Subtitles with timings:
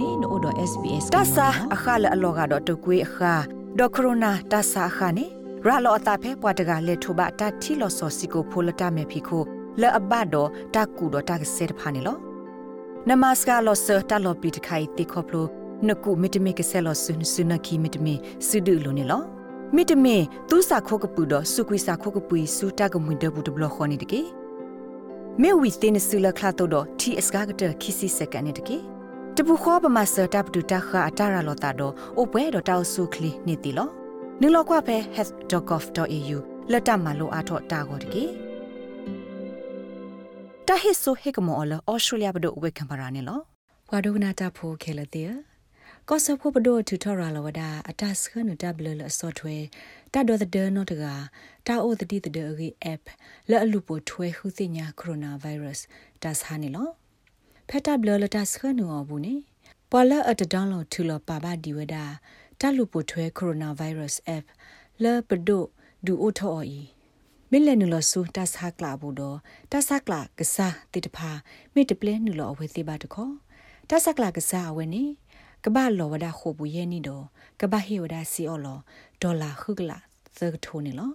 [0.00, 3.34] ne no do SBS တဆာအခါလအလောကတော့တကွေးအခါ
[3.78, 5.24] ဒေါ်ခရိုနာတဆာအခါနေ
[5.66, 9.42] ရာလောအတာဖဲပွားတကလေထုဘတာတီလောဆောစီကိုဖိုလတာမေဖီခို
[9.80, 12.16] လဲအဘတော့တကူတော့တကစဲတဖာနေလော
[13.08, 15.46] နမစကလောဆတာလောပီတခိုင်တေခေါပလို
[15.88, 18.14] နကုမီတမီကဆဲလောဆုနဆုနခီမီတမီ
[18.48, 19.22] စုဒူလိုနေလော
[19.76, 20.16] မီတမီ
[20.48, 24.20] သူစာခိုကပူတော့စုကွေစာခိုကပူစူတာကမွင်ဒဘူးတဘလခေါနေတကေ
[25.42, 28.76] မေဝီတင်ဆူလခလာတော့တီအစကားကတခီစီစကန်နေတကေ
[29.38, 33.88] တပူခေါ်ပမာစတပ်တူတခါအတာရလောတာတော့အိုပွဲတော့တောက်ဆုခလီနေတီလော
[34.40, 36.38] နုလောက်ကွဖဲ health.gov.au
[36.72, 38.24] လက်တမလိုအားတော့တာကိုတကေ
[40.66, 43.40] တဟစ်ဆိုဟေကမောလအော်စတြေးလျဘဒိုဝေကံပါရာနေလော
[43.90, 45.30] ဝါဒုနာတာဖိုခဲလတဲ့
[46.08, 49.56] ကောဆဖို့ဘဒိုတူထော်ရာလဝဒအတစခနတဘလလဆော့ထွဲ
[50.12, 51.04] တတော်တဲ့နော်တက
[51.66, 53.02] တာအိုတတိတဲ့ရီ app
[53.50, 55.84] လဲအလူပိုထွဲခုသိညာကိုရိုနာဗိုင်းရပ်စ်
[56.22, 56.90] တတ်ဟာနေလော
[57.70, 59.34] ဖက်တာဘလလတစခနောဘူးနေ
[59.90, 61.96] ပေါ်လာအတဒေါင်းလောထူလပါပါဒီဝဒ
[62.60, 64.44] တလူပိုထွဲကိုရိုနာဗိုင်းရပ်စ် app
[65.02, 65.64] လဲပဒို
[66.06, 66.80] ဒူအိုထော်အီ
[67.50, 69.38] မီလနူလဆူတတ်ဟာကလာဘူးတော့
[69.70, 71.30] တတ်ဆကလာကစားတိတဖာ
[71.74, 73.32] မိတပလဲနူလောအဝဲသေးပါတခေါ်
[73.88, 75.04] တတ်ဆကလာကစားအဝဲနေ
[75.64, 77.24] ကဘာလောဝဒခိုဘူးရဲ့နီတော့
[77.60, 78.78] ကဘာဟီဝဒစီအော်လော
[79.22, 79.98] ဒေါ်လာခုကလာ
[80.36, 81.10] သကထိုးနေလော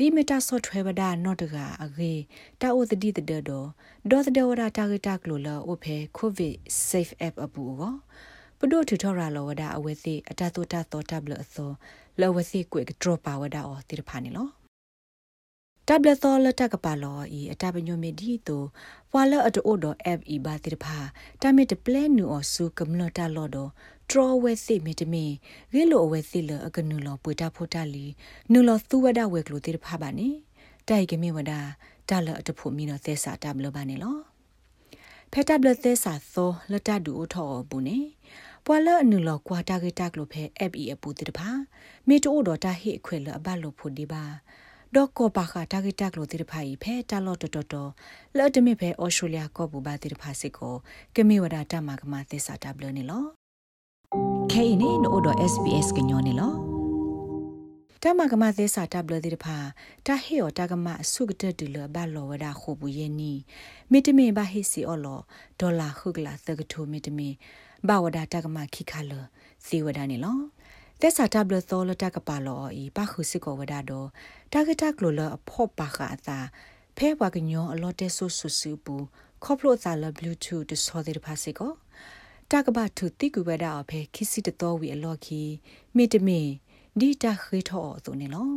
[0.00, 2.12] ဒီမီတာဆော့ထွဲဝဒနော့တကအဂေ
[2.60, 3.68] တာအိုတတိတဒတော့
[4.10, 6.54] ဒေါ်တဒဝဒတာဂတာကလိုလာအိုဖေကိုဗစ်
[6.88, 7.94] safe app အပူကို
[8.58, 11.70] ပဒိုထူထော်ရာလောဝဒအဝဲစီအတတူတသောတဘလအသော
[12.20, 14.48] လောဝစီကွေကဒရောပါဝဒအော်တိရဖာနေလော
[15.88, 18.62] တဘလသောလတကပါလောဤအတပညိုမီဒီတို
[19.12, 20.98] ပွာလအတိုဒို app ဤဘာတိရဖာ
[21.42, 23.68] တမစ်တပလဲနူအော်ဆူကမ္လတာလောဒို
[24.10, 25.24] ထရဝဲစီမီတမီ
[25.72, 28.06] ဂေလိုဝဲစီလအကနူလောပွေတာဖိုတာလီ
[28.52, 30.28] နူလောသူဝဒဝဲကလိုတိရဖာပါနေ
[30.88, 31.52] တိုက်ကမေဝဒ
[32.10, 34.18] တာလအတဖို့မီနောသဲစာတဘလပါနေလော
[35.32, 37.98] ဖက်တဘလသဲစာသောလတဒူအထောဘူးနေ
[38.66, 41.50] ပွာလအနူလောကွာတာဂက်တာကလိုဖဲ app ဤအပူတိတဖာ
[42.08, 44.24] မေတိုဒိုတာဟိအခွဲလအဘလိုဖို့ဒီပါ
[44.94, 47.90] ဒေါ်ကောပါခတာဂီတက်လို့တိရဖိုင်ဖဲတာလော့တော်တော်
[48.36, 50.74] လော့တမီဖဲအော်စတြေးလျကောဘူဘာတိရဖာစစ်ကို
[51.16, 53.45] ကမေဝဒတာမကမသစ္စာတဘလနေလော
[54.52, 56.54] ခဲနေနို့တော့ SBS ကညောနေလော
[58.02, 59.56] တမကမသစ္စာတဘလတိရဖာ
[60.06, 63.32] တာဟေယောတာကမဆုကတတူလဘလောဝဒခုဘူးယေနီ
[63.90, 65.20] မီတမင်ဘာဟိစီအော်လော
[65.60, 67.34] ဒေါ်လာခုကလာသကထိုမီတမင်
[67.88, 69.12] ဘာဝဒတာကမခိခါလ
[69.66, 70.38] စီဝဒနေလော
[71.00, 74.08] သက်စာတဘလသောလတကပါလောဤပခုစစ်ကိုဝဒတော့
[74.52, 76.38] တာဂက်တကလိုလအဖို့ပါခအသာ
[76.96, 78.96] ဖဲဘွားကညောအလော့တဲဆူဆူဆူပူ
[79.44, 81.72] ခေါပလိုသာလဘလူးတူတဆောတဲ့ဖာစစ်ကို
[82.52, 85.40] တာကဘာသူတိကူဝဒအဖေခီစီတတော်ဝီအလော့ခီ
[85.96, 86.40] မိတမီ
[86.98, 88.48] ဒီတာခေထောဆိုနေလော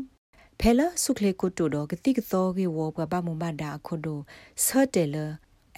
[0.59, 4.19] ဖဲလဆုခလေကိုတိုတော့ကတိကသောကေဝဘဘမမဒါခုဒို
[4.65, 5.17] ဆတ်တယ်လ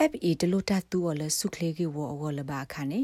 [0.10, 3.02] FE ဒလိုတာတူော်လဆုခလေကေဝအော်လဘာခါနေ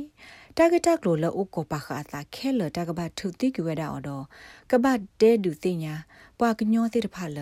[0.58, 4.26] တာဂက်တက်လိုလောကိုပါခါသာခဲလတကဘထုတိကွေဒါအော်တော့
[4.72, 4.86] ကဘ
[5.22, 5.94] တဲဒူသိညာ
[6.40, 7.40] ပွာကညောသေးတဖလ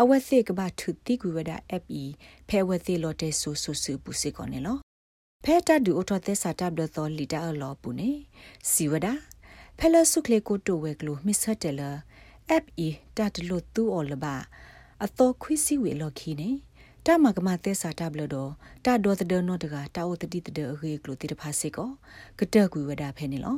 [0.00, 2.02] အဝက်စေကဘထုတိကွေဒါ FE
[2.48, 4.78] ဖဲဝက်သေးလောတဲဆူဆူဆူပူစေကောနေလော
[5.48, 8.10] ဖဲတဒူအထောသက်စာတဘလသောလီတာအလောပူနေ
[8.70, 9.12] စီဝဒါ
[9.78, 11.82] ဖဲလဆုခလေကိုတိုဝဲကလိုမစ္စတယ်လ
[12.62, 14.36] FE တတ်လို့သူ့အော်လပါ
[15.04, 16.50] အတော်ခွိစီဝေလောခီနေ
[17.06, 18.50] တာမကမသက်စာတဘလတော့
[18.84, 21.88] တာဒေါ်တဒနောတကတာအိုတတိတဒအခေကလိုတိတဖာစေကော
[22.38, 23.56] ကတကွေဝဒဖဲနေလော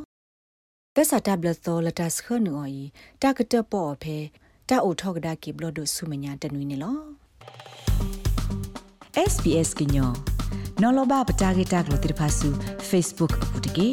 [0.94, 2.84] သက်စာတဘလသောလတစခနူအီ
[3.22, 4.16] တာကတပေါ်ဖဲ
[4.68, 6.98] တာအိုထောက်ကဒါကိဘလဒုဆုမညာတနွေနေလော
[9.32, 10.12] SBS ကညော
[10.82, 12.48] နော်လဘပတာဂီတာကလိုတိတဖာဆူ
[12.90, 13.88] Facebook အပူတကေ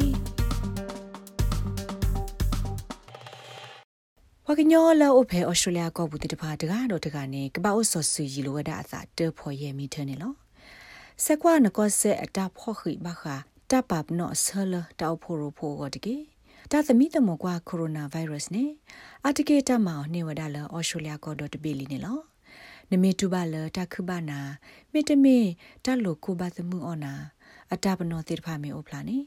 [4.46, 10.32] ဝကညောလောအဖေဩစတြေးလျကောဘူးတတဖာတကားတော့တကနေကပ္ပအိုဆော်ဆူရီလိုဝဒအသာတေဖော်ရဲ့မီထနေလော
[11.24, 13.34] စကွာနကောဆက်အတာဖော်ခိဘခာ
[13.70, 16.16] တပပ်နောဆလတောက်ဖို့ရဖို့ကတကေ
[16.70, 18.64] တာသမီတမကွာကိုရိုနာဗိုင်းရပ်စ်နေ
[19.26, 22.18] အတကေတမောင်နေဝဒလဩစတြေးလျကောတော့တပီလီနေလော
[22.90, 24.40] နမေတူပါလတခုပါနာ
[24.92, 25.38] မေတမေ
[25.84, 27.14] တလို့ကိုပါသမှုအောနာ
[27.72, 29.18] အတပနောတိတဖာမေအိုဖလာနေ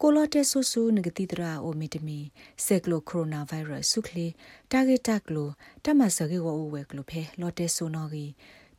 [0.00, 2.18] ကိုလော့တက်ဆူဆူနဂတိတရာအိုမီတမီ
[2.64, 4.26] ဆက်ကလိုကိုရိုနာဗိုင်းရပ်ဆုခလီ
[4.70, 5.48] တာဂက်တကလို
[5.84, 8.26] တမဆကေဝဝဲကလိုဖဲလော့တက်ဆူနော်ဂီ